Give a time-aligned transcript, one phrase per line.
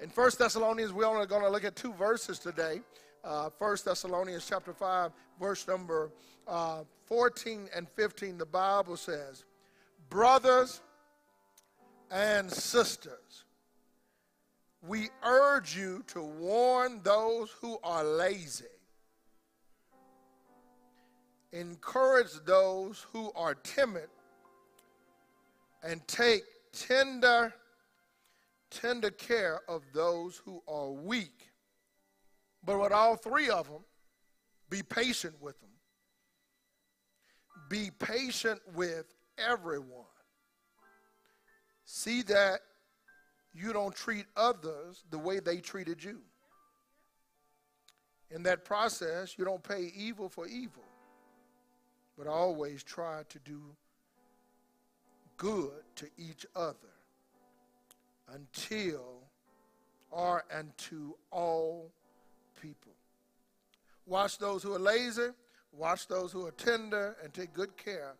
[0.00, 2.80] In 1 Thessalonians, we're only going to look at two verses today.
[3.24, 5.10] Uh, 1 Thessalonians chapter 5,
[5.40, 6.12] verse number
[6.46, 9.44] uh, 14 and 15, the Bible says,
[10.08, 10.82] Brothers
[12.12, 13.44] and sisters,
[14.86, 18.66] we urge you to warn those who are lazy,
[21.52, 24.08] encourage those who are timid,
[25.82, 26.42] and take
[26.72, 27.52] tender,
[28.70, 31.50] tender care of those who are weak.
[32.64, 33.82] But with all three of them,
[34.70, 35.70] be patient with them.
[37.68, 39.06] Be patient with
[39.38, 40.04] everyone.
[41.84, 42.60] See that
[43.54, 46.20] you don't treat others the way they treated you.
[48.30, 50.84] In that process, you don't pay evil for evil,
[52.16, 53.62] but always try to do
[55.38, 56.97] good to each other
[58.34, 59.22] until
[60.10, 61.90] or unto all
[62.60, 62.92] people.
[64.06, 65.28] Watch those who are lazy,
[65.72, 68.14] watch those who are tender, and take good care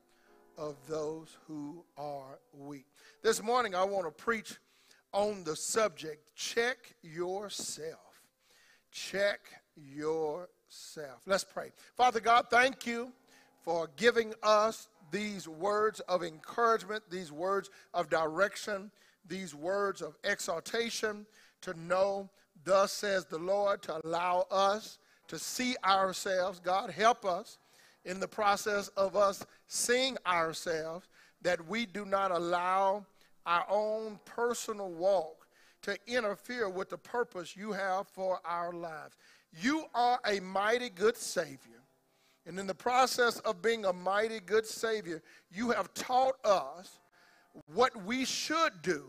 [0.58, 2.86] of those who are weak.
[3.22, 4.56] This morning, I want to preach
[5.12, 8.22] on the subject check yourself.
[8.90, 9.40] Check
[9.76, 11.22] yourself.
[11.26, 11.70] Let's pray.
[11.96, 13.12] Father God, thank you
[13.62, 18.90] for giving us these words of encouragement, these words of direction,
[19.28, 21.26] these words of exhortation
[21.62, 22.28] to know,
[22.64, 24.98] thus says the Lord, to allow us
[25.28, 26.60] to see ourselves.
[26.60, 27.58] God, help us
[28.04, 31.06] in the process of us seeing ourselves
[31.42, 33.04] that we do not allow
[33.46, 35.46] our own personal walk
[35.82, 39.16] to interfere with the purpose you have for our lives.
[39.62, 41.82] You are a mighty good Savior.
[42.46, 46.98] And in the process of being a mighty good Savior, you have taught us
[47.74, 49.04] what we should do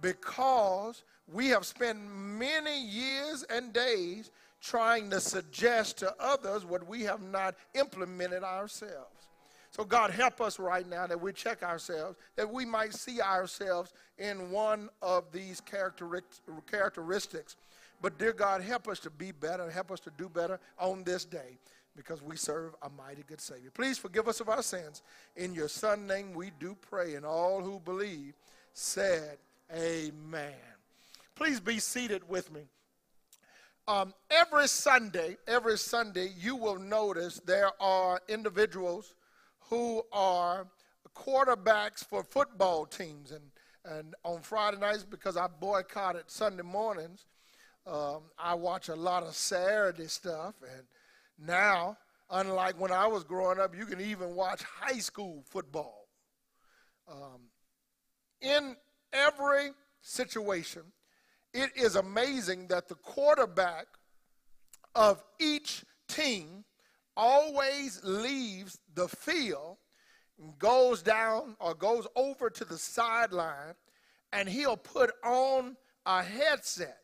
[0.00, 7.02] because we have spent many years and days trying to suggest to others what we
[7.02, 9.28] have not implemented ourselves.
[9.70, 13.92] So, God, help us right now that we check ourselves, that we might see ourselves
[14.18, 17.56] in one of these characteristics.
[18.02, 21.24] But, dear God, help us to be better, help us to do better on this
[21.24, 21.58] day
[21.96, 23.70] because we serve a mighty good Savior.
[23.72, 25.02] Please forgive us of our sins.
[25.36, 28.34] In your Son's name we do pray, and all who believe
[28.72, 29.38] said,
[29.74, 30.54] Amen.
[31.36, 32.62] Please be seated with me.
[33.86, 39.14] Um, every Sunday, every Sunday, you will notice there are individuals
[39.68, 40.66] who are
[41.14, 43.32] quarterbacks for football teams.
[43.32, 43.42] And,
[43.84, 47.26] and on Friday nights, because I boycotted Sunday mornings,
[47.86, 50.54] um, I watch a lot of Saturday stuff.
[50.62, 50.86] And
[51.38, 51.96] now,
[52.28, 56.08] unlike when I was growing up, you can even watch high school football.
[57.10, 57.40] Um,
[58.40, 58.76] in
[59.12, 60.82] every situation,
[61.52, 63.86] it is amazing that the quarterback
[64.94, 66.64] of each team
[67.16, 69.76] always leaves the field,
[70.58, 73.74] goes down or goes over to the sideline,
[74.32, 76.98] and he'll put on a headset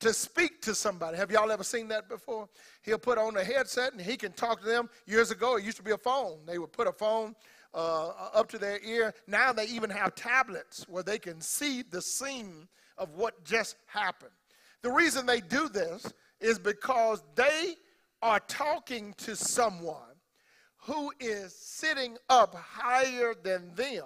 [0.00, 1.16] to speak to somebody.
[1.16, 2.48] Have y'all ever seen that before?
[2.82, 4.88] He'll put on a headset and he can talk to them.
[5.06, 6.38] Years ago, it used to be a phone.
[6.46, 7.34] They would put a phone
[7.74, 9.14] uh, up to their ear.
[9.26, 14.32] Now they even have tablets where they can see the scene of what just happened.
[14.82, 17.74] The reason they do this is because they
[18.22, 19.96] are talking to someone
[20.78, 24.04] who is sitting up higher than them,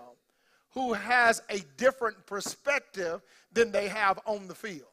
[0.72, 3.22] who has a different perspective
[3.53, 4.88] than they have on the field.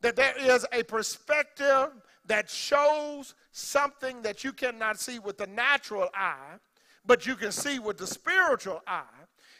[0.00, 1.90] That there is a perspective
[2.26, 6.58] that shows something that you cannot see with the natural eye,
[7.04, 9.04] but you can see with the spiritual eye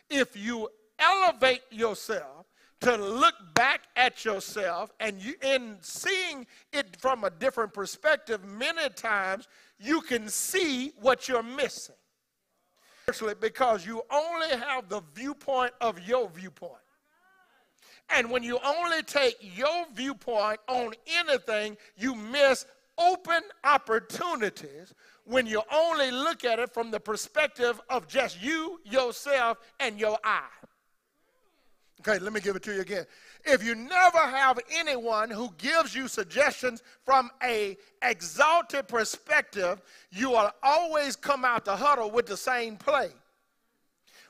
[0.09, 0.69] if you
[0.99, 2.47] elevate yourself
[2.81, 8.89] to look back at yourself and you in seeing it from a different perspective many
[8.91, 11.95] times you can see what you're missing.
[13.41, 16.73] Because you only have the viewpoint of your viewpoint.
[18.09, 22.67] And when you only take your viewpoint on anything you miss
[23.01, 24.95] open opportunities
[25.25, 30.19] when you only look at it from the perspective of just you yourself and your
[30.23, 30.49] eye
[32.01, 33.05] Okay, let me give it to you again.
[33.45, 40.51] If you never have anyone who gives you suggestions from a exalted perspective, you will
[40.63, 43.11] always come out the huddle with the same play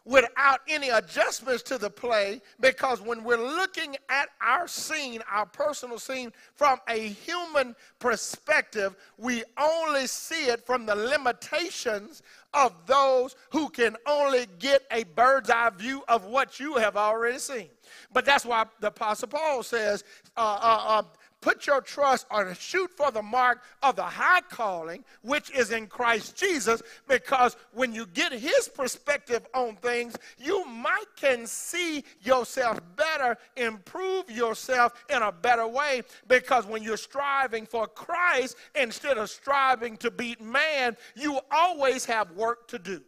[0.05, 5.99] without any adjustments to the play because when we're looking at our scene, our personal
[5.99, 12.23] scene, from a human perspective, we only see it from the limitations
[12.55, 17.39] of those who can only get a bird's eye view of what you have already
[17.39, 17.69] seen.
[18.13, 20.05] But that's why the Apostle Paul says,
[20.37, 21.03] uh, uh, uh,
[21.41, 25.87] put your trust or shoot for the mark of the high calling which is in
[25.87, 32.81] Christ Jesus because when you get his perspective on things you might can see yourself
[32.97, 36.03] better improve yourself in a better way.
[36.29, 42.31] Because when you're striving for Christ instead of striving to beat man you always have
[42.33, 43.01] work to do.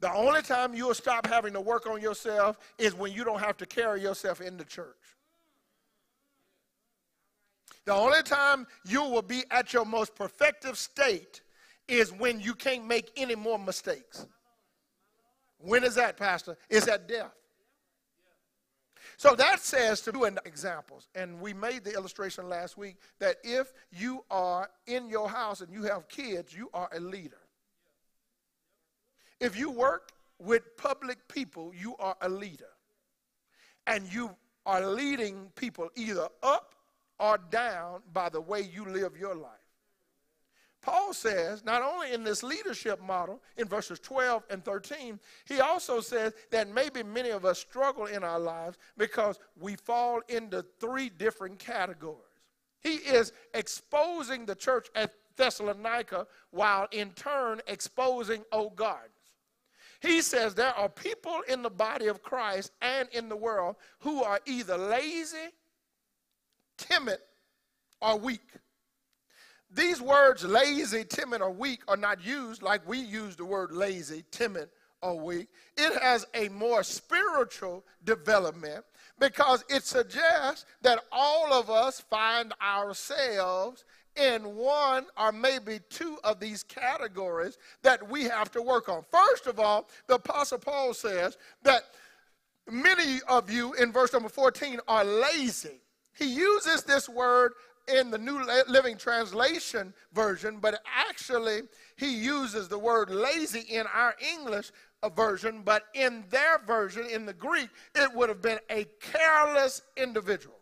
[0.00, 3.58] The only time you'll stop having to work on yourself is when you don't have
[3.58, 4.96] to carry yourself in the church
[7.86, 11.40] the only time you will be at your most perfective state
[11.88, 14.26] is when you can't make any more mistakes.
[15.58, 16.56] When is that, Pastor?
[16.68, 17.34] Is that death?
[19.16, 21.08] So that says to do examples.
[21.14, 25.72] And we made the illustration last week that if you are in your house and
[25.72, 27.36] you have kids, you are a leader.
[29.38, 32.72] If you work with public people, you are a leader.
[33.86, 34.30] And you
[34.64, 36.74] are leading people either up
[37.20, 39.52] or down by the way you live your life.
[40.82, 46.00] Paul says, not only in this leadership model in verses 12 and 13, he also
[46.00, 51.10] says that maybe many of us struggle in our lives because we fall into three
[51.10, 52.24] different categories.
[52.80, 59.12] He is exposing the church at Thessalonica while in turn exposing old gardens.
[60.00, 64.22] He says there are people in the body of Christ and in the world who
[64.22, 65.50] are either lazy
[66.80, 67.18] timid,
[68.00, 68.40] or weak.
[69.72, 74.24] These words, lazy, timid, or weak, are not used like we use the word lazy,
[74.32, 74.68] timid,
[75.00, 75.48] or weak.
[75.76, 78.84] It has a more spiritual development
[79.18, 83.84] because it suggests that all of us find ourselves
[84.16, 89.04] in one or maybe two of these categories that we have to work on.
[89.10, 91.82] First of all, the Apostle Paul says that
[92.68, 95.80] many of you in verse number 14 are lazy.
[96.16, 97.52] He uses this word
[97.88, 101.62] in the New Living Translation version, but actually
[101.96, 104.70] he uses the word lazy in our English
[105.02, 109.82] uh, version, but in their version, in the Greek, it would have been a careless
[109.96, 110.56] individual.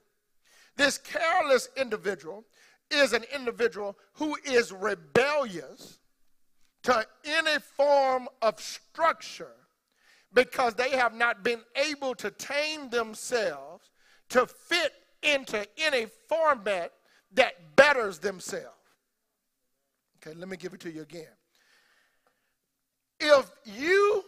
[0.76, 2.44] This careless individual
[2.90, 5.98] is an individual who is rebellious
[6.84, 9.56] to any form of structure
[10.32, 13.90] because they have not been able to tame themselves
[14.28, 14.92] to fit
[15.23, 16.93] into any format
[17.32, 18.67] that betters themselves.
[20.17, 21.26] Okay, let me give it to you again.
[23.20, 24.25] If you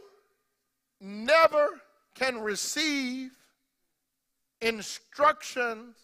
[1.01, 1.81] never
[2.15, 3.31] can receive
[4.61, 5.97] instructions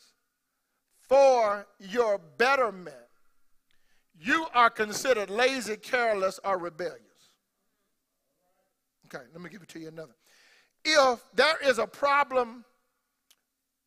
[1.09, 2.97] for your betterment,
[4.19, 7.03] you are considered lazy, careless, or rebellious.
[9.07, 10.15] Okay, let me give it to you another.
[10.85, 12.65] If there is a problem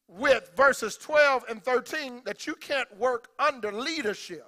[0.09, 4.47] with verses 12 and 13 that you can't work under leadership,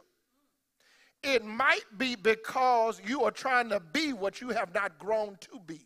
[1.23, 5.59] it might be because you are trying to be what you have not grown to
[5.65, 5.85] be.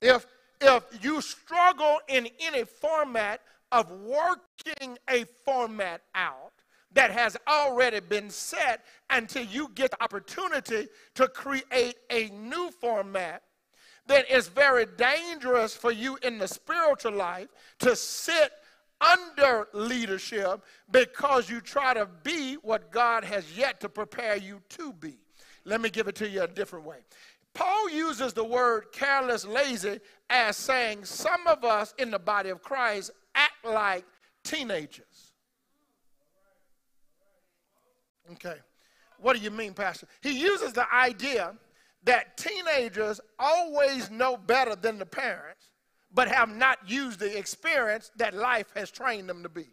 [0.00, 0.26] If,
[0.60, 3.40] if you struggle in any format
[3.70, 6.52] of working a format out
[6.94, 13.42] that has already been set until you get the opportunity to create a new format,
[14.06, 17.48] then it's very dangerous for you in the spiritual life
[17.80, 18.52] to sit
[19.00, 24.92] under leadership because you try to be what God has yet to prepare you to
[24.92, 25.14] be.
[25.64, 26.98] Let me give it to you a different way.
[27.54, 30.00] Paul uses the word careless, lazy
[30.30, 34.04] as saying some of us in the body of Christ act like
[34.42, 35.32] teenagers.
[38.32, 38.56] Okay.
[39.18, 40.06] What do you mean, Pastor?
[40.20, 41.54] He uses the idea
[42.04, 45.70] that teenagers always know better than the parents,
[46.12, 49.68] but have not used the experience that life has trained them to be.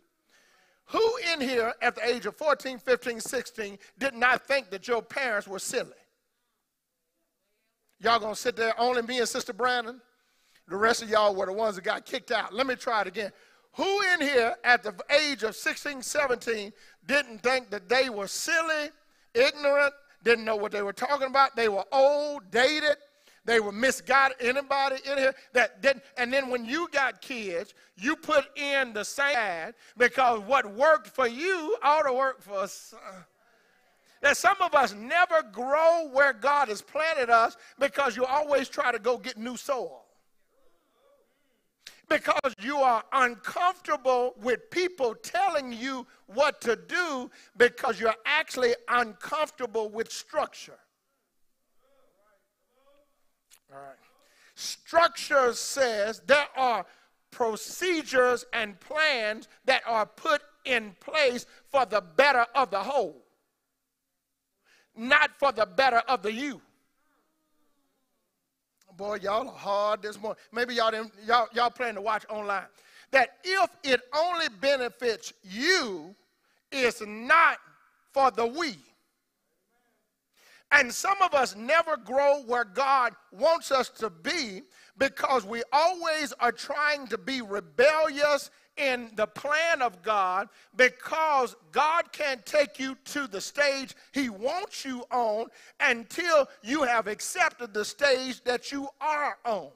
[0.86, 5.02] Who in here at the age of 14, 15, 16 did not think that your
[5.02, 5.92] parents were silly?
[8.00, 10.02] Y'all gonna sit there, only me and Sister Brandon?
[10.68, 12.54] The rest of y'all were the ones that got kicked out.
[12.54, 13.32] Let me try it again.
[13.74, 16.74] Who in here at the age of 16, 17
[17.06, 18.90] didn't think that they were silly,
[19.34, 21.56] ignorant, didn't know what they were talking about.
[21.56, 22.98] They were old, dated.
[23.46, 24.38] They were misguided.
[24.40, 26.04] Anybody in here that didn't?
[26.18, 31.08] And then when you got kids, you put in the same ad because what worked
[31.08, 32.94] for you ought to work for us.
[34.22, 38.92] That some of us never grow where God has planted us because you always try
[38.92, 40.04] to go get new soil
[42.10, 49.89] because you are uncomfortable with people telling you what to do because you're actually uncomfortable
[49.89, 50.80] with structure.
[53.72, 53.96] All right.
[54.56, 56.86] Structure says there are
[57.32, 63.24] procedures and plans that are put in place for the better of the whole,
[64.96, 66.62] not for the better of the you.
[69.00, 70.41] Boy, y'all are hard this morning.
[70.51, 72.65] Maybe y'all didn't, y'all, y'all plan to watch online.
[73.12, 76.13] That if it only benefits you,
[76.70, 77.60] it's not
[78.12, 78.75] for the we.
[80.74, 84.63] And some of us never grow where God wants us to be
[84.98, 92.12] because we always are trying to be rebellious in the plan of God because God
[92.12, 95.48] can't take you to the stage He wants you on
[95.80, 99.70] until you have accepted the stage that you are on.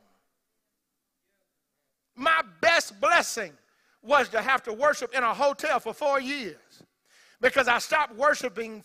[2.15, 3.51] My best blessing
[4.01, 6.83] was to have to worship in a hotel for four years
[7.41, 8.83] because I stopped worshiping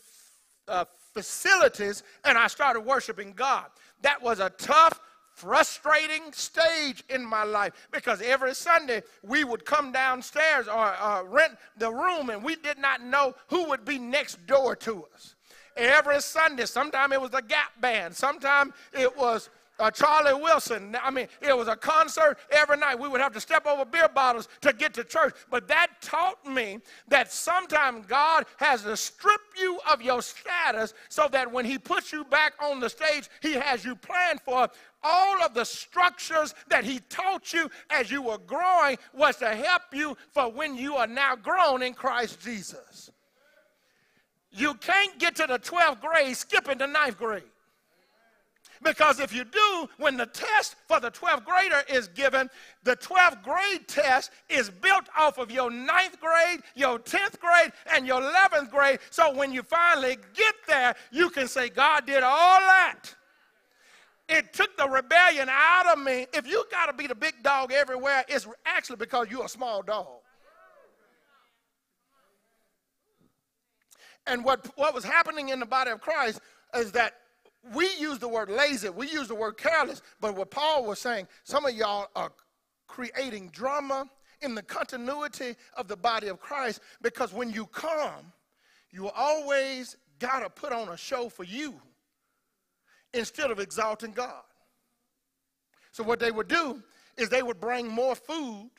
[0.66, 3.66] uh, facilities and I started worshiping God.
[4.02, 5.00] That was a tough,
[5.38, 11.52] frustrating stage in my life because every Sunday we would come downstairs or uh, rent
[11.76, 15.36] the room and we did not know who would be next door to us.
[15.76, 20.96] Every Sunday, sometimes it was the Gap Band, sometimes it was uh, Charlie Wilson.
[21.02, 22.98] I mean, it was a concert every night.
[22.98, 25.34] We would have to step over beer bottles to get to church.
[25.50, 31.28] But that taught me that sometimes God has to strip you of your status so
[31.30, 34.68] that when He puts you back on the stage, He has you planned for.
[35.02, 39.82] All of the structures that He taught you as you were growing was to help
[39.92, 43.10] you for when you are now grown in Christ Jesus.
[44.50, 47.42] You can't get to the 12th grade skipping the ninth grade.
[48.82, 52.48] Because if you do, when the test for the 12th grader is given,
[52.84, 58.06] the 12th grade test is built off of your ninth grade, your 10th grade, and
[58.06, 59.00] your 11th grade.
[59.10, 63.14] So when you finally get there, you can say, God did all that.
[64.28, 66.26] It took the rebellion out of me.
[66.34, 69.82] If you got to be the big dog everywhere, it's actually because you're a small
[69.82, 70.18] dog.
[74.26, 76.40] And what, what was happening in the body of Christ
[76.74, 77.14] is that
[77.74, 81.26] we use the word lazy, we use the word careless, but what Paul was saying,
[81.44, 82.32] some of y'all are
[82.86, 84.04] creating drama
[84.42, 88.32] in the continuity of the body of Christ because when you come,
[88.90, 91.80] you always got to put on a show for you
[93.14, 94.42] instead of exalting God.
[95.92, 96.82] So, what they would do
[97.16, 98.70] is they would bring more food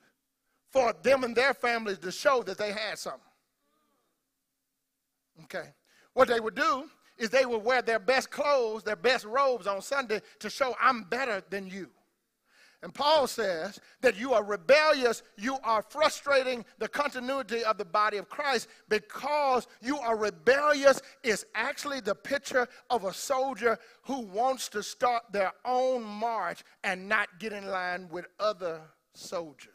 [0.69, 3.21] for them and their families to show that they had something.
[5.43, 5.73] Okay.
[6.13, 9.81] What they would do is they would wear their best clothes, their best robes on
[9.81, 11.89] Sunday to show I'm better than you.
[12.81, 18.17] And Paul says that you are rebellious, you are frustrating the continuity of the body
[18.17, 24.69] of Christ because you are rebellious is actually the picture of a soldier who wants
[24.69, 28.79] to start their own march and not get in line with other
[29.13, 29.73] soldiers.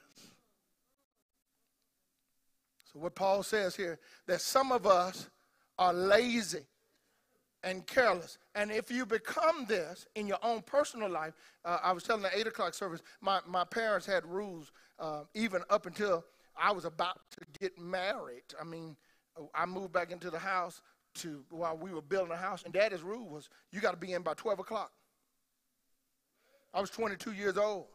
[2.91, 5.29] So what Paul says here that some of us
[5.79, 6.65] are lazy
[7.65, 8.39] and careless.
[8.55, 12.39] And if you become this in your own personal life, uh, I was telling the
[12.39, 16.25] 8 o'clock service, my, my parents had rules uh, even up until
[16.57, 18.45] I was about to get married.
[18.61, 18.97] I mean,
[19.55, 20.83] I moved back into the house
[21.17, 24.13] to while we were building a house, and daddy's rule was you got to be
[24.13, 24.93] in by 12 o'clock.
[26.73, 27.87] I was 22 years old.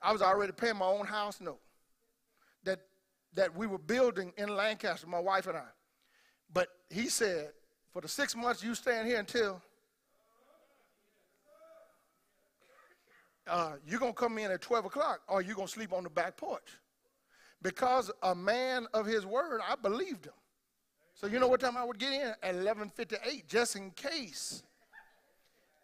[0.00, 1.60] I was already paying my own house note
[2.64, 2.80] that,
[3.34, 5.66] that we were building in Lancaster, my wife and I.
[6.52, 7.50] But he said,
[7.94, 9.62] for the six months you stand here until
[13.46, 16.02] uh, you're going to come in at 12 o'clock or you're going to sleep on
[16.02, 16.76] the back porch.
[17.62, 20.32] Because a man of his word, I believed him.
[21.14, 22.34] So you know what time I would get in?
[22.42, 24.64] At 11.58, just in case.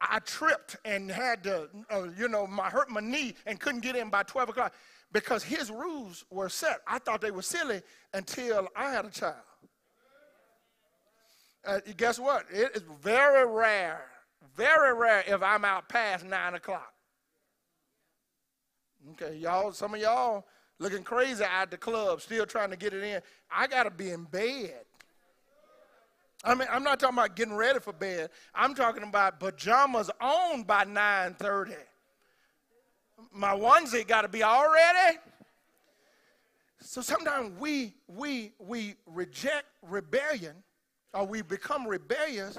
[0.01, 3.95] I tripped and had to, uh, you know, my hurt my knee and couldn't get
[3.95, 4.75] in by 12 o'clock
[5.13, 6.81] because his rules were set.
[6.89, 9.37] I thought they were silly until I had a child.
[11.65, 12.47] Uh, guess what?
[12.51, 14.07] It is very rare,
[14.57, 16.93] very rare if I'm out past 9 o'clock.
[19.13, 20.47] Okay, y'all, some of y'all
[20.79, 23.21] looking crazy at the club, still trying to get it in.
[23.51, 24.85] I got to be in bed.
[26.43, 28.31] I mean, I'm not talking about getting ready for bed.
[28.55, 31.77] I'm talking about pajamas on by 9:30.
[33.33, 35.19] My onesie got to be all ready.
[36.81, 40.55] So sometimes we we we reject rebellion
[41.15, 42.59] or we become rebellious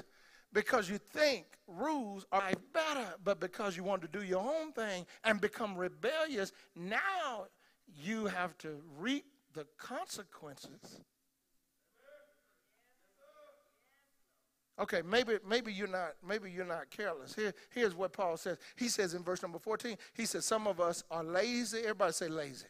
[0.52, 5.06] because you think rules are better, but because you want to do your own thing
[5.24, 7.46] and become rebellious, now
[8.02, 11.00] you have to reap the consequences
[14.82, 17.34] Okay, maybe maybe you're not maybe you're not careless.
[17.34, 18.58] Here, here's what Paul says.
[18.74, 21.80] He says in verse number 14, he says, Some of us are lazy.
[21.80, 22.66] Everybody say lazy.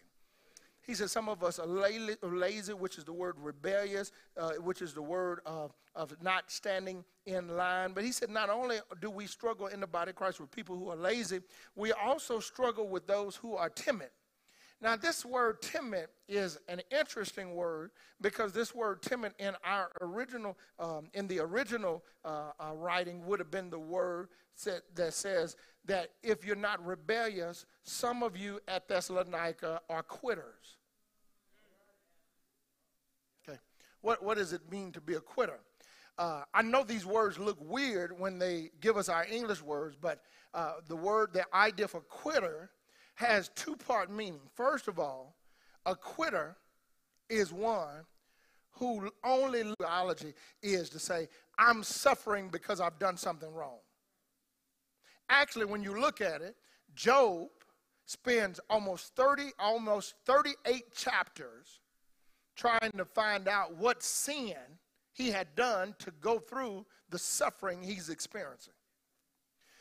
[0.85, 4.93] He says some of us are lazy, which is the word rebellious, uh, which is
[4.93, 7.93] the word of, of not standing in line.
[7.93, 10.77] But he said not only do we struggle in the body of Christ with people
[10.77, 11.41] who are lazy,
[11.77, 14.11] we also struggle with those who are timid.
[14.83, 20.59] Now, this word timid is an interesting word because this word timid in our original,
[20.81, 24.29] um, in the original uh, uh, writing would have been the word
[24.65, 30.77] that says that if you're not rebellious, some of you at Thessalonica are quitters.
[33.49, 33.59] Okay,
[34.01, 35.61] what, what does it mean to be a quitter?
[36.19, 40.21] Uh, I know these words look weird when they give us our English words, but
[40.55, 42.71] uh, the word, the idea for quitter
[43.15, 44.41] has two part meaning.
[44.55, 45.37] First of all,
[45.87, 46.57] a quitter
[47.29, 48.05] is one
[48.73, 53.79] who only theology is to say, I'm suffering because I've done something wrong.
[55.29, 56.57] Actually, when you look at it,
[56.95, 57.49] Job
[58.07, 61.81] spends almost 30, almost 38 chapters
[62.57, 64.55] trying to find out what sin
[65.13, 68.75] he had done to go through the suffering he's experiencing.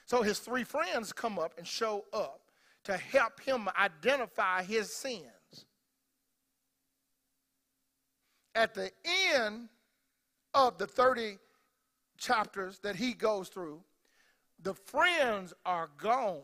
[0.06, 2.42] So his three friends come up and show up
[2.84, 5.66] to help him identify his sins.
[8.56, 8.92] At the
[9.34, 9.70] end
[10.54, 11.38] of the 30
[12.18, 13.82] chapters that he goes through,
[14.64, 16.42] the friends are gone,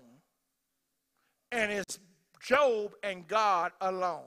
[1.52, 2.00] and it's
[2.42, 4.24] Job and God alone.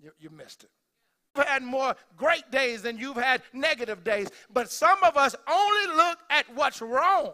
[0.00, 0.70] You, you missed it.
[1.36, 5.96] You've had more great days than you've had negative days, but some of us only
[5.96, 7.32] look at what's wrong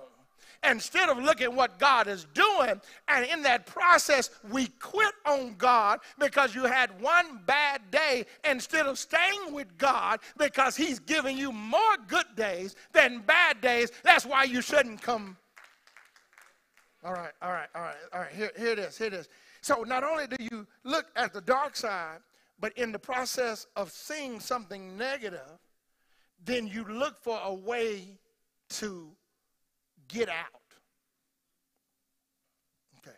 [0.68, 2.80] instead of looking what God is doing.
[3.09, 8.87] And in that process, we quit on God because you had one bad day instead
[8.87, 13.90] of staying with God because He's giving you more good days than bad days.
[14.02, 15.37] That's why you shouldn't come.
[17.04, 18.33] All right, all right, all right, all right.
[18.33, 19.28] Here, here it is, here it is.
[19.61, 22.18] So not only do you look at the dark side,
[22.61, 25.58] but in the process of seeing something negative,
[26.45, 28.19] then you look for a way
[28.71, 29.10] to
[30.08, 30.62] get out.
[32.99, 33.17] Okay.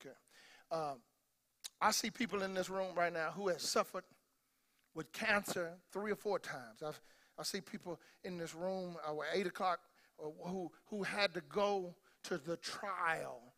[0.00, 0.14] Okay.
[0.70, 0.98] Um,
[1.80, 4.04] I see people in this room right now who have suffered
[4.94, 6.82] with cancer three or four times.
[6.84, 7.00] I've,
[7.38, 9.80] I see people in this room uh, at 8 o'clock
[10.20, 13.54] uh, who, who had to go to the trial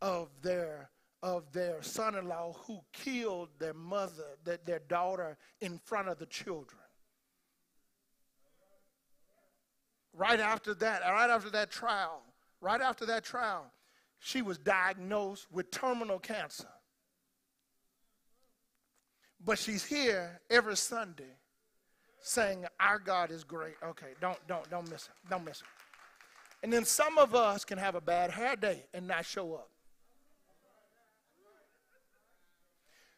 [0.00, 0.90] of their
[1.22, 6.81] of their son-in-law who killed their mother, their, their daughter in front of the children.
[10.12, 12.22] Right after that, right after that trial,
[12.60, 13.70] right after that trial,
[14.18, 16.68] she was diagnosed with terminal cancer.
[19.44, 21.36] But she's here every Sunday
[22.20, 23.74] saying, Our God is great.
[23.84, 25.28] Okay, don't, don't, don't miss it.
[25.28, 25.66] Don't miss it.
[26.62, 29.68] And then some of us can have a bad hair day and not show up.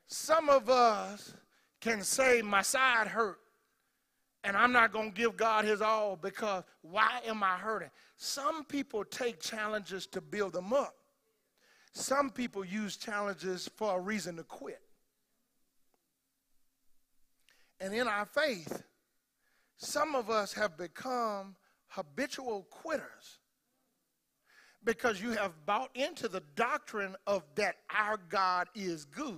[0.06, 1.34] Some of us
[1.80, 3.38] can say, My side hurt
[4.44, 7.90] and I'm not going to give God his all because why am I hurting?
[8.16, 10.94] Some people take challenges to build them up.
[11.92, 14.82] Some people use challenges for a reason to quit.
[17.80, 18.82] And in our faith,
[19.76, 21.56] some of us have become
[21.88, 23.38] habitual quitters
[24.84, 29.34] because you have bought into the doctrine of that our God is good.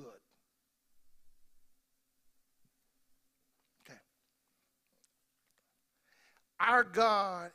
[6.60, 7.50] Our God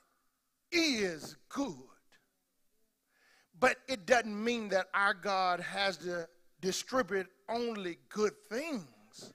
[0.72, 1.76] is good.
[3.60, 6.28] But it doesn't mean that our God has to
[6.62, 9.34] distribute only good things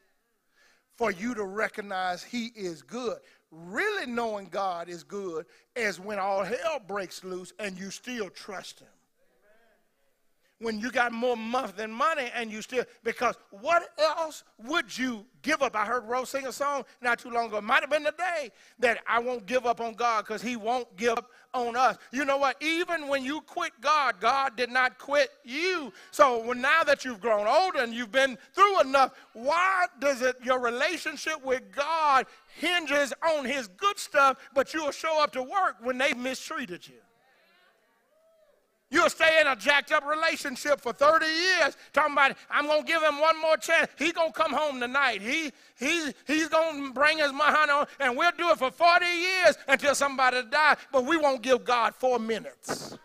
[0.96, 3.18] for you to recognize He is good.
[3.50, 8.80] Really knowing God is good is when all hell breaks loose and you still trust
[8.80, 8.88] Him
[10.58, 15.26] when you got more month than money and you still because what else would you
[15.42, 15.76] give up?
[15.76, 17.60] I heard Rose sing a song not too long ago.
[17.60, 20.96] Might have been the day that I won't give up on God because He won't
[20.96, 21.98] give up on us.
[22.10, 22.56] You know what?
[22.62, 25.92] Even when you quit God, God did not quit you.
[26.10, 30.36] So when, now that you've grown older and you've been through enough, why does it
[30.42, 32.26] your relationship with God
[32.58, 36.96] hinges on His good stuff, but you'll show up to work when they've mistreated you?
[38.88, 42.86] You'll stay in a jacked up relationship for 30 years, talking about, I'm going to
[42.86, 43.90] give him one more chance.
[43.98, 45.22] He's going to come home tonight.
[45.22, 49.04] He, he, he's going to bring his money on, and we'll do it for 40
[49.04, 52.96] years until somebody dies, but we won't give God four minutes.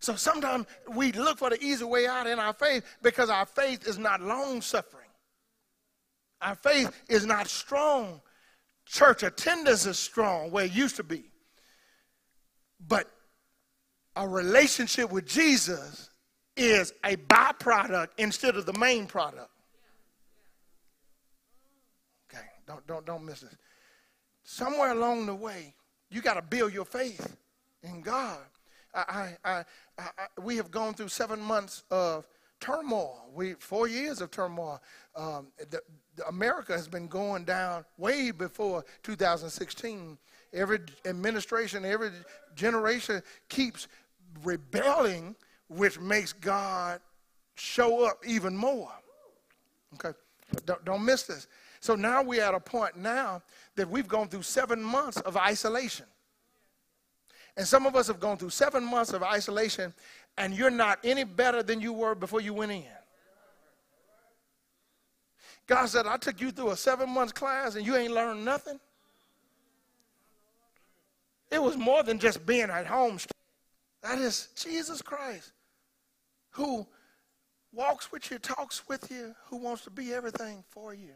[0.00, 3.86] So sometimes we look for the easy way out in our faith because our faith
[3.86, 5.08] is not long suffering.
[6.40, 8.20] Our faith is not strong.
[8.86, 11.24] Church attendance is strong where it used to be.
[12.86, 13.10] But
[14.16, 16.10] a relationship with Jesus
[16.56, 19.50] is a byproduct instead of the main product.
[22.28, 23.56] Okay, don't, don't, don't miss this.
[24.42, 25.74] Somewhere along the way,
[26.10, 27.36] you got to build your faith
[27.82, 28.38] in God.
[28.94, 29.64] I, I,
[29.98, 30.04] I,
[30.42, 32.26] we have gone through seven months of
[32.60, 33.26] turmoil.
[33.34, 34.80] We four years of turmoil.
[35.14, 35.80] Um, the,
[36.16, 40.18] the America has been going down way before 2016.
[40.52, 42.10] Every administration, every
[42.54, 43.86] generation keeps
[44.42, 45.36] rebelling,
[45.68, 47.00] which makes God
[47.54, 48.90] show up even more.
[49.94, 50.16] Okay,
[50.64, 51.46] don't, don't miss this.
[51.80, 53.42] So now we're at a point now
[53.76, 56.06] that we've gone through seven months of isolation.
[57.56, 59.92] And some of us have gone through seven months of isolation,
[60.36, 62.84] and you're not any better than you were before you went in.
[65.66, 68.80] God said, I took you through a seven months class and you ain't learned nothing.
[71.50, 73.18] It was more than just being at home.
[74.02, 75.52] That is Jesus Christ
[76.50, 76.86] who
[77.72, 81.14] walks with you, talks with you, who wants to be everything for you.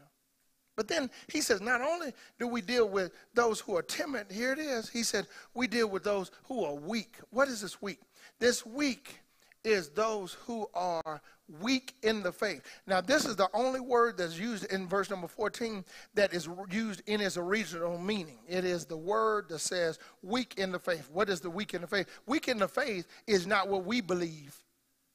[0.75, 4.53] But then he says, not only do we deal with those who are timid, here
[4.53, 4.89] it is.
[4.89, 7.17] He said, we deal with those who are weak.
[7.29, 7.99] What is this weak?
[8.39, 9.19] This weak
[9.63, 11.21] is those who are
[11.61, 12.61] weak in the faith.
[12.87, 15.83] Now, this is the only word that's used in verse number 14
[16.15, 18.39] that is used in its original meaning.
[18.47, 21.09] It is the word that says weak in the faith.
[21.11, 22.07] What is the weak in the faith?
[22.25, 24.57] Weak in the faith is not what we believe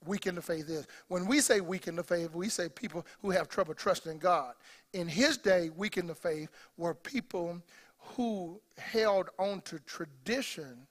[0.04, 0.86] weak in the faith is.
[1.08, 4.54] When we say weak in the faith, we say people who have trouble trusting God.
[4.92, 7.60] In his day, weak in the faith were people
[7.98, 10.86] who held on to tradition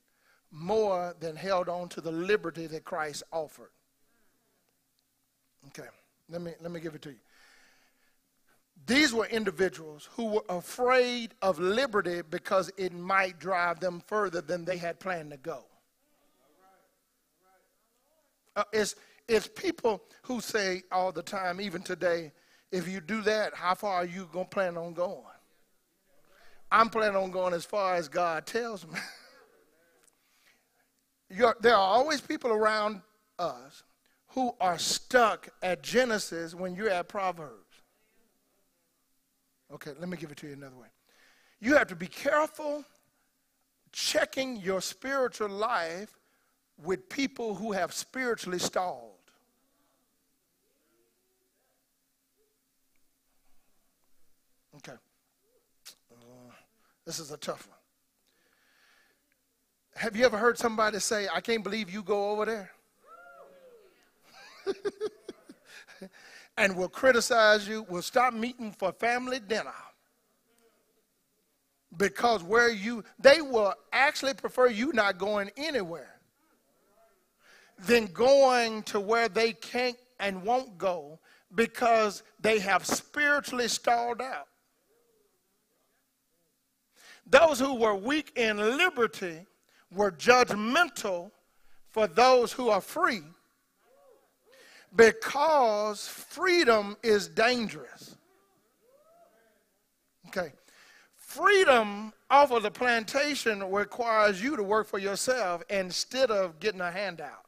[0.51, 3.71] more than held on to the liberty that Christ offered.
[5.67, 5.87] Okay,
[6.29, 7.19] let me, let me give it to you.
[8.85, 14.63] These were individuals who were afraid of liberty because it might drive them further than
[14.63, 15.63] they had planned to go.
[18.55, 18.95] Uh, it's,
[19.27, 22.31] it's people who say all the time, even today,
[22.71, 25.23] if you do that, how far are you going to plan on going?
[26.71, 28.99] I'm planning on going as far as God tells me.
[31.29, 33.01] there are always people around
[33.37, 33.83] us
[34.29, 37.81] who are stuck at Genesis when you're at Proverbs.
[39.73, 40.87] Okay, let me give it to you another way.
[41.59, 42.85] You have to be careful
[43.91, 46.17] checking your spiritual life
[46.83, 49.13] with people who have spiritually stalled.
[54.75, 54.93] Okay.
[56.11, 56.51] Uh,
[57.05, 57.76] this is a tough one.
[59.97, 62.71] Have you ever heard somebody say, I can't believe you go over there?
[66.57, 69.73] and will criticize you, will stop meeting for family dinner.
[71.97, 76.19] Because where you, they will actually prefer you not going anywhere
[77.87, 81.17] than going to where they can't and won't go
[81.55, 84.47] because they have spiritually stalled out.
[87.25, 89.47] Those who were weak in liberty
[89.91, 91.31] were judgmental
[91.89, 93.23] for those who are free
[94.95, 98.15] because freedom is dangerous.
[100.27, 100.51] Okay.
[101.15, 106.91] Freedom off of the plantation requires you to work for yourself instead of getting a
[106.91, 107.45] handout.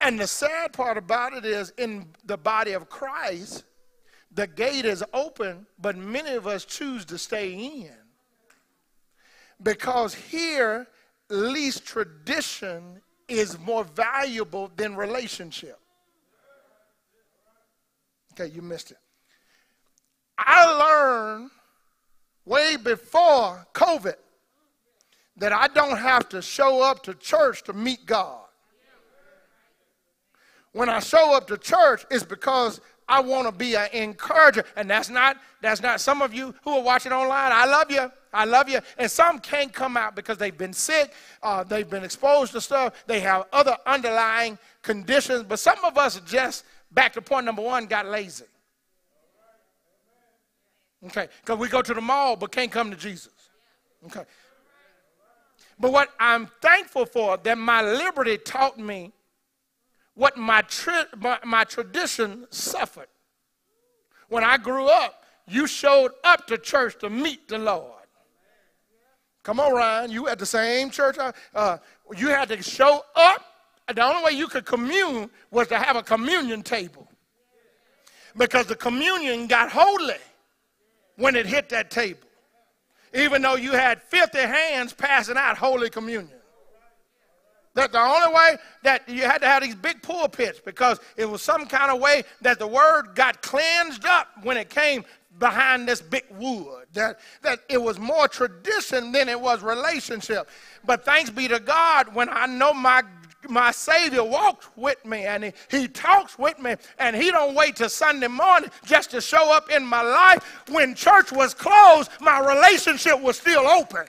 [0.00, 3.64] And the sad part about it is, in the body of Christ,
[4.30, 8.07] the gate is open, but many of us choose to stay in.
[9.62, 10.86] Because here,
[11.28, 15.78] least tradition is more valuable than relationship.
[18.32, 18.98] Okay, you missed it.
[20.38, 21.50] I learned
[22.44, 24.14] way before COVID
[25.36, 28.48] that I don't have to show up to church to meet God
[30.72, 34.64] when I show up to church, it's because I want to be an encourager.
[34.76, 37.52] And that's not, that's not some of you who are watching online.
[37.52, 38.10] I love you.
[38.32, 38.80] I love you.
[38.98, 43.04] And some can't come out because they've been sick, uh, they've been exposed to stuff,
[43.06, 45.44] they have other underlying conditions.
[45.44, 48.44] But some of us just, back to point number one, got lazy.
[51.06, 53.32] Okay, because we go to the mall but can't come to Jesus.
[54.06, 54.24] Okay.
[55.78, 59.12] But what I'm thankful for, that my liberty taught me
[60.18, 63.06] what my, tri- my, my tradition suffered.
[64.28, 67.92] When I grew up, you showed up to church to meet the Lord.
[69.44, 70.10] Come on, Ryan.
[70.10, 71.16] You at the same church.
[71.54, 71.78] Uh,
[72.16, 73.44] you had to show up.
[73.94, 77.08] The only way you could commune was to have a communion table.
[78.36, 80.14] because the communion got holy
[81.14, 82.28] when it hit that table.
[83.14, 86.37] Even though you had 50 hands passing out holy communion.
[87.78, 91.42] That the only way that you had to have these big pulpits because it was
[91.42, 95.04] some kind of way that the word got cleansed up when it came
[95.38, 96.86] behind this big wood.
[96.94, 100.48] That, that it was more tradition than it was relationship.
[100.84, 103.04] But thanks be to God, when I know my
[103.48, 107.76] my Savior walks with me and he, he talks with me and he don't wait
[107.76, 110.42] till Sunday morning just to show up in my life.
[110.68, 114.06] When church was closed, my relationship was still open.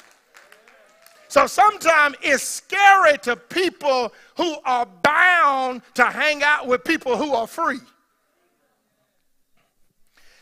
[1.29, 7.33] So sometimes it's scary to people who are bound to hang out with people who
[7.35, 7.79] are free.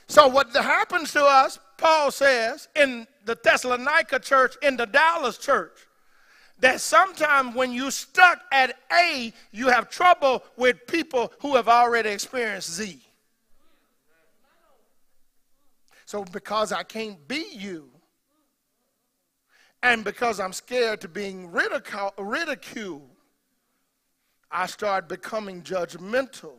[0.08, 5.78] So what happens to us, Paul says, in the Thessalonica church, in the Dallas church,
[6.60, 12.12] that sometimes when you stuck at A, you have trouble with people who have already
[12.12, 13.02] experienced Z.
[16.06, 17.90] So because I can't be you,
[19.84, 23.10] and because I'm scared to being ridiculed,
[24.52, 26.56] I start becoming judgmental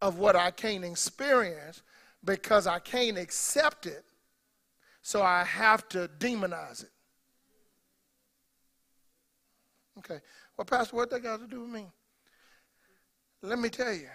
[0.00, 1.82] of what I can't experience
[2.24, 4.04] because I can't accept it.
[5.02, 6.90] So I have to demonize it.
[9.98, 10.20] Okay.
[10.56, 11.86] Well, Pastor, what that got to do with me?
[13.42, 14.08] Let me tell you,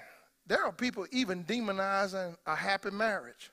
[0.47, 3.51] there are people even demonizing a happy marriage.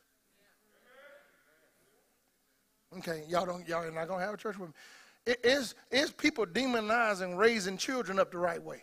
[2.98, 4.74] Okay, y'all don't y'all are not gonna have a church with me.
[5.26, 8.82] It is is people demonizing raising children up the right way.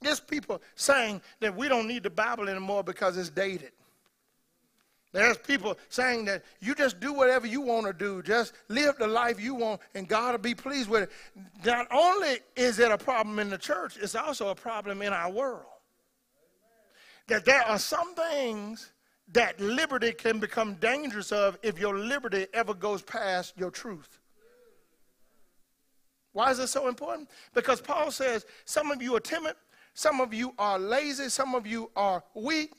[0.00, 3.72] There's people saying that we don't need the Bible anymore because it's dated.
[5.12, 9.06] There's people saying that you just do whatever you want to do, just live the
[9.06, 11.10] life you want, and God will be pleased with it.
[11.64, 15.30] Not only is it a problem in the church, it's also a problem in our
[15.30, 15.64] world.
[17.26, 18.90] That there are some things
[19.32, 24.18] that liberty can become dangerous of if your liberty ever goes past your truth.
[26.32, 27.28] Why is it so important?
[27.54, 29.54] Because Paul says some of you are timid,
[29.94, 32.72] some of you are lazy, some of you are weak,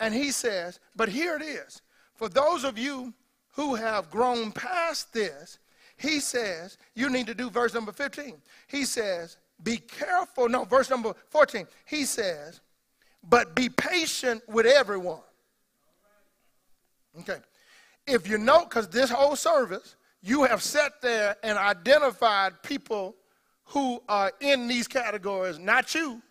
[0.00, 1.82] and he says, but here it is.
[2.14, 3.12] For those of you
[3.50, 5.58] who have grown past this,
[5.96, 8.40] he says, you need to do verse number 15.
[8.66, 10.48] He says, be careful.
[10.48, 11.66] No, verse number 14.
[11.84, 12.60] He says,
[13.28, 15.20] but be patient with everyone.
[17.20, 17.38] Okay.
[18.06, 23.16] If you know, because this whole service, you have sat there and identified people
[23.64, 26.22] who are in these categories, not you.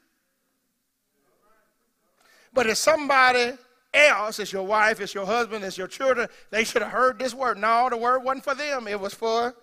[2.54, 3.54] But it's somebody
[3.94, 7.34] else, it's your wife, it's your husband, it's your children, they should have heard this
[7.34, 7.58] word.
[7.58, 9.56] No, the word wasn't for them, it was for.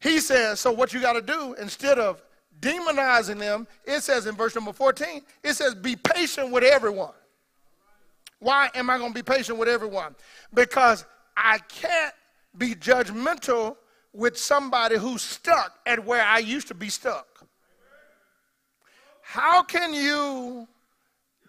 [0.00, 2.22] He says, so what you got to do, instead of
[2.58, 7.12] demonizing them, it says in verse number 14, it says, be patient with everyone.
[8.40, 10.16] Why am I going to be patient with everyone?
[10.52, 11.04] Because
[11.36, 12.14] I can't
[12.56, 13.76] be judgmental
[14.12, 17.46] with somebody who's stuck at where I used to be stuck.
[19.20, 20.66] How can you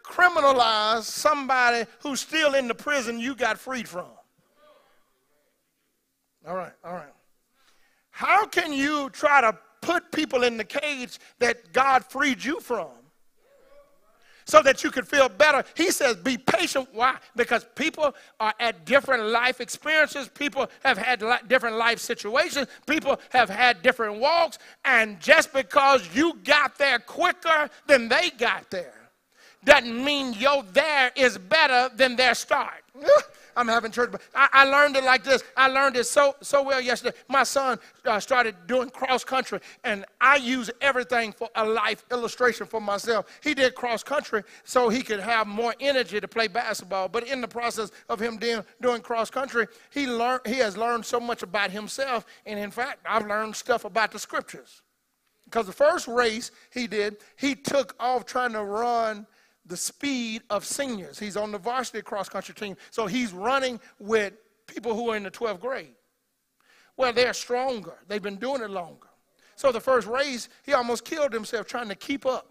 [0.04, 4.06] criminalize somebody who's still in the prison you got freed from?
[6.48, 7.14] All right, all right.
[8.10, 12.90] How can you try to put people in the cage that God freed you from?
[14.52, 15.64] So that you could feel better.
[15.76, 16.90] He says, be patient.
[16.92, 17.16] Why?
[17.38, 20.28] Because people are at different life experiences.
[20.28, 22.68] People have had different life situations.
[22.86, 24.60] People have had different walks.
[24.84, 29.10] And just because you got there quicker than they got there,
[29.64, 32.84] doesn't mean your there is better than their start.
[33.56, 34.12] I'm having church.
[34.12, 35.44] But I, I, learned it like this.
[35.56, 37.16] I learned it so so well yesterday.
[37.28, 42.66] My son uh, started doing cross country, and I use everything for a life illustration
[42.66, 43.26] for myself.
[43.44, 47.10] He did cross country so he could have more energy to play basketball.
[47.10, 51.06] But in the process of him doing, doing cross country, he learned he has learned
[51.06, 54.82] so much about himself, and in fact, I've learned stuff about the scriptures.
[55.46, 59.28] Because the first race he did, he took off trying to run
[59.66, 61.20] the speed of seniors.
[61.20, 64.34] He's on the varsity cross country team, so he's running with
[64.68, 65.94] people who are in the 12th grade.
[66.98, 69.08] Well, they're stronger, they've been doing it longer.
[69.56, 72.48] So the first race, he almost killed himself trying to keep up.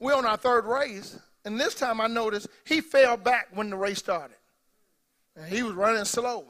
[0.00, 3.76] We're on our third race, and this time I noticed he fell back when the
[3.76, 4.36] race started.
[5.36, 6.46] And he was running slow.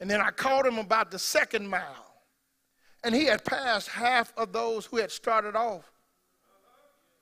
[0.00, 2.14] And then I caught him about the second mile.
[3.02, 5.90] And he had passed half of those who had started off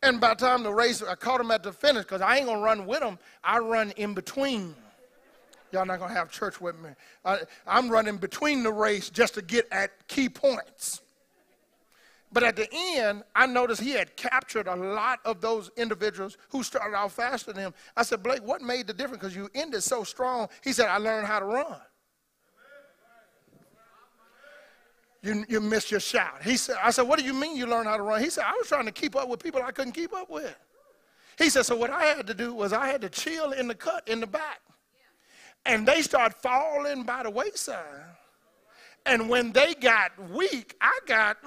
[0.03, 2.47] and by the time the race, I caught him at the finish because I ain't
[2.47, 3.19] going to run with him.
[3.43, 4.75] I run in between.
[5.73, 6.91] Y'all not going to have church with me.
[7.25, 11.01] I, I'm running between the race just to get at key points.
[12.33, 16.63] But at the end, I noticed he had captured a lot of those individuals who
[16.63, 17.75] started out faster than him.
[17.97, 19.23] I said, Blake, what made the difference?
[19.23, 20.49] Because you ended so strong.
[20.63, 21.81] He said, I learned how to run.
[25.27, 26.45] You, you missed your shout.
[26.45, 28.23] He said, I said, what do you mean you learned how to run?
[28.23, 30.55] He said, I was trying to keep up with people I couldn't keep up with.
[31.37, 33.75] He said, so what I had to do was I had to chill in the
[33.75, 34.61] cut in the back.
[35.65, 37.83] And they start falling by the wayside.
[39.05, 41.39] And when they got weak, I got,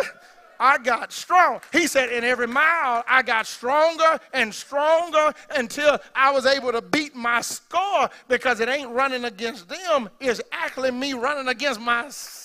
[0.60, 1.62] I got strong.
[1.72, 6.82] He said, in every mile, I got stronger and stronger until I was able to
[6.82, 12.43] beat my score because it ain't running against them, it's actually me running against myself.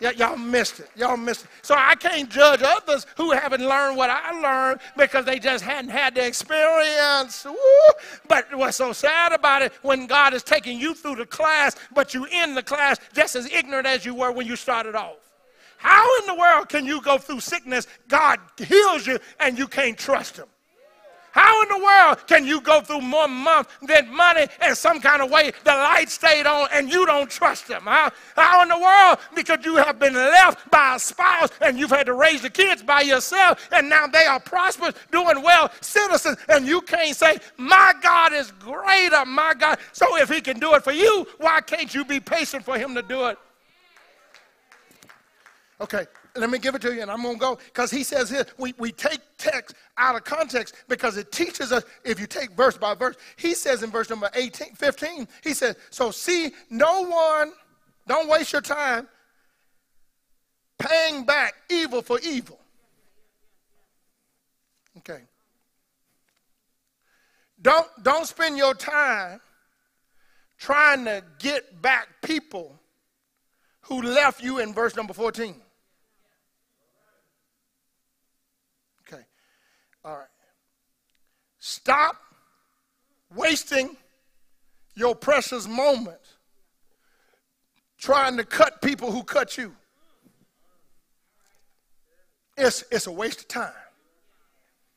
[0.00, 0.90] Y- y'all missed it.
[0.96, 1.50] Y'all missed it.
[1.62, 5.90] So I can't judge others who haven't learned what I learned because they just hadn't
[5.90, 7.44] had the experience.
[7.44, 7.56] Woo!
[8.28, 12.14] But what's so sad about it, when God is taking you through the class, but
[12.14, 15.16] you in the class just as ignorant as you were when you started off.
[15.78, 19.96] How in the world can you go through sickness, God heals you, and you can't
[19.96, 20.46] trust Him?
[21.38, 25.22] How in the world can you go through more month than money and some kind
[25.22, 27.82] of way the light stayed on and you don't trust them?
[27.82, 29.18] How, how in the world?
[29.36, 32.82] Because you have been left by a spouse and you've had to raise the kids
[32.82, 37.92] by yourself and now they are prosperous, doing well, citizens, and you can't say, My
[38.02, 39.78] God is greater, my God.
[39.92, 42.96] So if He can do it for you, why can't you be patient for Him
[42.96, 43.38] to do it?
[45.80, 46.06] Okay,
[46.40, 48.46] let me give it to you and I'm going to go because he says here
[48.58, 52.76] we, we take text out of context because it teaches us if you take verse
[52.76, 53.16] by verse.
[53.36, 57.52] He says in verse number 18, 15, he says, So see, no one,
[58.06, 59.08] don't waste your time
[60.78, 62.58] paying back evil for evil.
[64.98, 65.22] Okay.
[67.60, 69.40] Don't, don't spend your time
[70.58, 72.78] trying to get back people
[73.82, 75.54] who left you in verse number 14.
[80.08, 80.26] All right.
[81.58, 82.16] Stop
[83.34, 83.94] wasting
[84.94, 86.34] your precious moments
[87.98, 89.74] trying to cut people who cut you.
[92.56, 93.72] It's, it's a waste of time.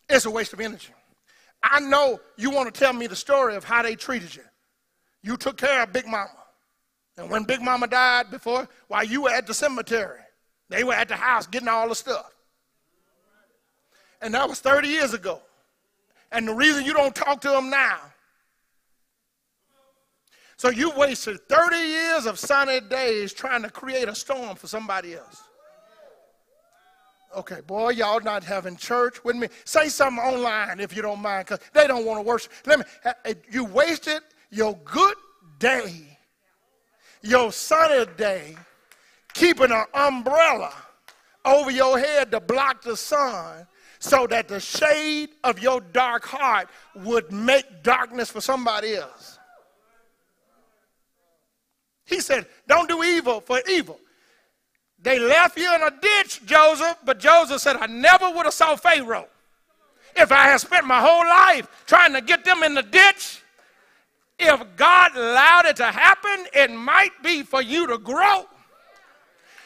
[0.10, 0.94] It's a waste of energy.
[1.62, 4.44] I know you want to tell me the story of how they treated you.
[5.24, 6.30] You took care of Big Mama.
[7.18, 10.22] And when Big Mama died before, while you were at the cemetery,
[10.70, 12.32] they were at the house getting all the stuff.
[14.22, 15.42] And that was 30 years ago.
[16.32, 18.00] And the reason you don't talk to them now.
[20.58, 25.16] So you wasted 30 years of sunny days trying to create a storm for somebody
[25.16, 25.42] else.
[27.36, 29.48] Okay, boy, y'all not having church with me.
[29.64, 32.52] Say something online if you don't mind, because they don't want to worship.
[32.66, 32.86] Let me.
[33.26, 35.16] Eh, you wasted your good
[35.58, 36.20] day,
[37.22, 38.56] your sunny day,
[39.34, 40.74] keeping an umbrella
[41.46, 43.66] over your head to block the sun
[44.02, 49.38] so that the shade of your dark heart would make darkness for somebody else.
[52.04, 54.00] He said, Don't do evil for evil.
[55.00, 58.76] They left you in a ditch, Joseph, but Joseph said, I never would have saw
[58.76, 59.28] Pharaoh.
[60.16, 63.44] If I had spent my whole life trying to get them in the ditch,
[64.40, 68.46] if God allowed it to happen, it might be for you to grow.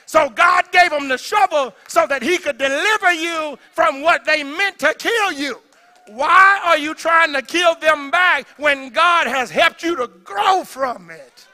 [0.06, 4.44] So God gave him the shovel so that he could deliver you from what they
[4.44, 5.62] meant to kill you.
[6.08, 10.64] Why are you trying to kill them back when God has helped you to grow
[10.64, 11.48] from it?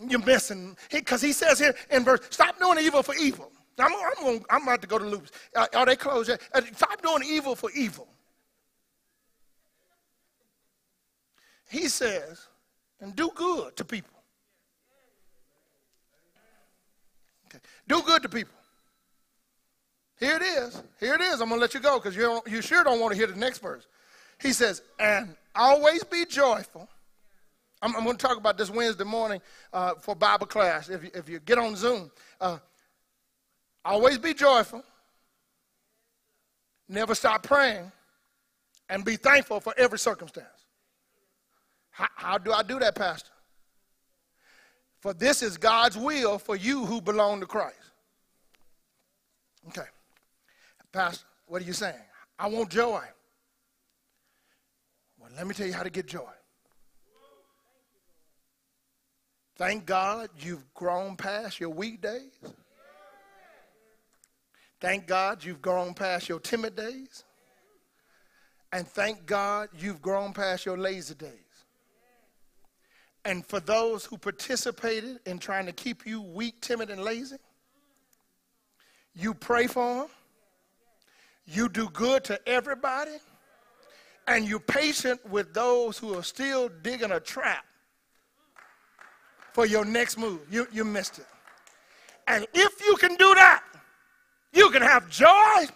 [0.00, 3.50] You're missing because he, he, says here in verse, stop doing evil for evil.
[3.78, 5.30] I'm, I'm, going, I'm about to go to loops.
[5.54, 6.40] Uh, are they closed yet?
[6.52, 8.08] Uh, stop doing evil for evil.
[11.70, 12.46] He says,
[13.00, 14.17] and do good to people.
[17.88, 18.54] Do good to people.
[20.20, 20.82] Here it is.
[21.00, 21.40] Here it is.
[21.40, 23.36] I'm going to let you go because you, you sure don't want to hear the
[23.38, 23.86] next verse.
[24.40, 26.88] He says, and always be joyful.
[27.80, 29.40] I'm, I'm going to talk about this Wednesday morning
[29.72, 30.88] uh, for Bible class.
[30.88, 32.58] If you, if you get on Zoom, uh,
[33.84, 34.82] always be joyful.
[36.88, 37.90] Never stop praying.
[38.90, 40.46] And be thankful for every circumstance.
[41.90, 43.30] How, how do I do that, Pastor?
[45.00, 47.76] For this is God's will for you who belong to Christ.
[49.68, 49.86] Okay.
[50.92, 51.94] Pastor, what are you saying?
[52.38, 53.02] I want joy.
[55.18, 56.30] Well, let me tell you how to get joy.
[59.56, 62.32] Thank God you've grown past your weak days.
[64.80, 67.24] Thank God you've grown past your timid days.
[68.72, 71.47] And thank God you've grown past your lazy days.
[73.24, 77.36] And for those who participated in trying to keep you weak, timid, and lazy,
[79.14, 80.08] You pray for them.
[81.44, 83.16] You do good to everybody.
[84.28, 87.64] And you're patient with those who are still digging a trap
[89.52, 90.40] for your next move.
[90.50, 91.26] You, you missed it.
[92.28, 93.64] And if you can do that,
[94.52, 95.66] you can have joy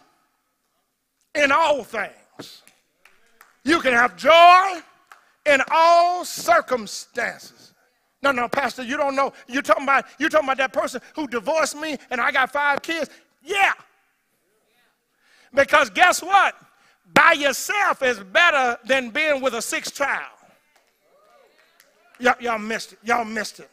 [1.34, 2.62] in all things.
[3.64, 4.82] You can have joy
[5.46, 7.74] in all circumstances.
[8.22, 9.32] No, no, Pastor, you don't know.
[9.48, 12.82] You're talking about you're talking about that person who divorced me and I got five
[12.82, 13.10] kids.
[13.42, 13.72] Yeah.
[15.52, 16.54] Because guess what?
[17.12, 20.30] By yourself is better than being with a sixth child.
[22.20, 22.98] Y'all, y'all missed it.
[23.02, 23.68] Y'all missed it.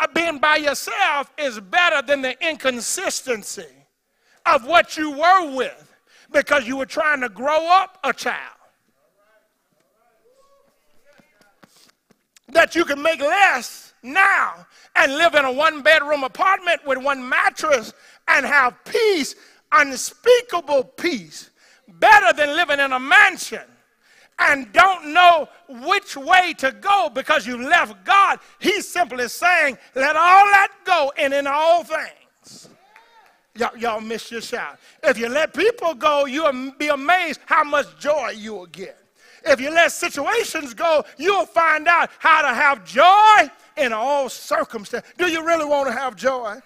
[0.00, 3.66] Uh, being by yourself is better than the inconsistency
[4.46, 5.92] of what you were with
[6.32, 8.56] because you were trying to grow up a child.
[12.52, 17.26] That you can make less now and live in a one bedroom apartment with one
[17.28, 17.92] mattress
[18.28, 19.34] and have peace,
[19.72, 21.50] unspeakable peace,
[21.88, 23.62] better than living in a mansion
[24.38, 28.38] and don't know which way to go because you left God.
[28.58, 32.68] He's simply saying, let all that go and in all things.
[33.54, 34.78] Y'all, y'all miss your shout.
[35.02, 39.01] If you let people go, you'll be amazed how much joy you will get.
[39.44, 45.10] If you let situations go, you'll find out how to have joy in all circumstances.
[45.18, 46.58] Do you really want to have joy?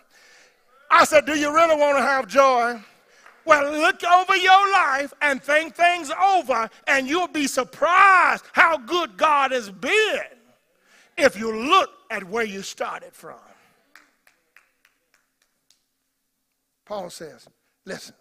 [0.90, 2.80] I said, Do you really want to have joy?
[3.44, 9.16] Well, look over your life and think things over, and you'll be surprised how good
[9.16, 10.20] God has been
[11.16, 13.38] if you look at where you started from.
[16.84, 17.46] Paul says,
[17.84, 18.16] Listen,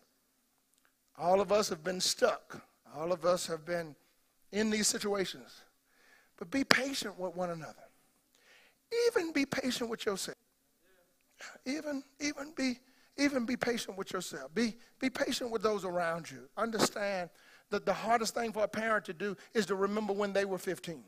[1.18, 2.62] all of us have been stuck,
[2.96, 3.96] all of us have been
[4.56, 5.62] in these situations.
[6.38, 7.74] But be patient with one another.
[9.08, 10.38] Even be patient with yourself.
[11.66, 12.80] Even, even be,
[13.18, 14.54] even be patient with yourself.
[14.56, 16.48] Be, be patient with those around you.
[16.58, 17.30] Understand
[17.70, 20.58] that the hardest thing for a parent to do is to remember when they were
[20.58, 21.04] 15.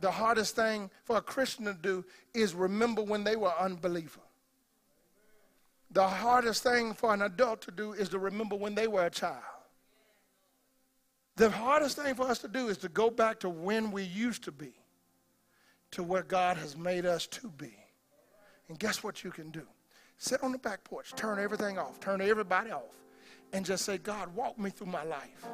[0.00, 2.04] The hardest thing for a Christian to do
[2.34, 4.20] is remember when they were unbeliever.
[5.92, 9.10] The hardest thing for an adult to do is to remember when they were a
[9.10, 9.51] child.
[11.36, 14.44] The hardest thing for us to do is to go back to when we used
[14.44, 14.74] to be,
[15.92, 17.74] to where God has made us to be.
[18.68, 19.66] And guess what you can do?
[20.18, 22.94] Sit on the back porch, turn everything off, turn everybody off,
[23.52, 25.48] and just say, God, walk me through my life.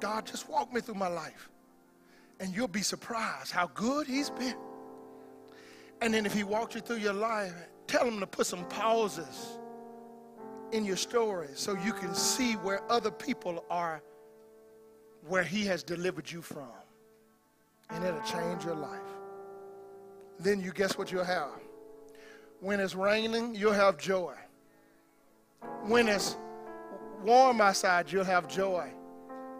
[0.00, 1.50] God, just walk me through my life.
[2.40, 4.56] And you'll be surprised how good He's been.
[6.00, 7.52] And then if He walks you through your life,
[7.88, 9.58] tell Him to put some pauses
[10.72, 14.02] in your story so you can see where other people are,
[15.26, 16.68] where He has delivered you from.
[17.90, 19.00] And it'll change your life.
[20.38, 21.50] Then you guess what you'll have?
[22.60, 24.34] When it's raining, you'll have joy.
[25.86, 26.36] When it's
[27.24, 28.90] warm outside, you'll have joy.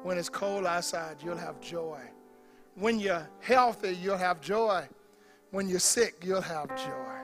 [0.03, 2.01] When it's cold outside, you'll have joy.
[2.75, 4.87] When you're healthy, you'll have joy.
[5.51, 7.19] When you're sick, you'll have joy.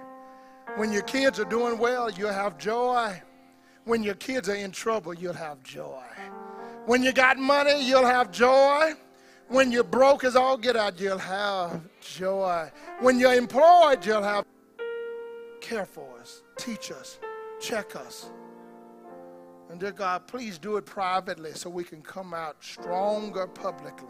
[0.76, 3.20] When your kids are doing well, you'll have joy.
[3.84, 6.02] When your kids are in trouble, you'll have joy.
[6.86, 8.92] When you got money, you'll have joy.
[9.48, 12.70] When you're broke as all get out, you'll have joy.
[13.00, 14.46] When you're employed, you'll have
[15.60, 17.18] care for us, teach us,
[17.60, 18.30] check us.
[19.70, 24.08] And dear God, please do it privately so we can come out stronger publicly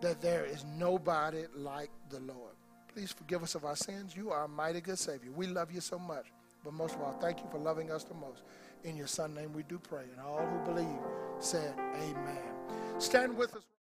[0.00, 2.52] that there is nobody like the Lord.
[2.92, 4.14] Please forgive us of our sins.
[4.14, 5.30] You are a mighty good Savior.
[5.32, 6.26] We love you so much.
[6.64, 8.42] But most of all, thank you for loving us the most.
[8.84, 10.04] In your son's name we do pray.
[10.10, 10.98] And all who believe
[11.38, 12.42] said, Amen.
[12.98, 13.73] Stand with us.